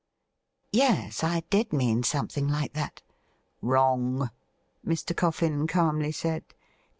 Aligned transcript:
'Yes, 0.71 1.23
I 1.23 1.41
did 1.51 1.71
mean 1.71 2.01
something 2.01 2.47
like 2.47 2.73
that.'' 2.73 3.03
Wrong,' 3.71 4.31
Mr. 4.83 5.15
Coffin 5.15 5.67
calmly 5.67 6.11
said. 6.11 6.43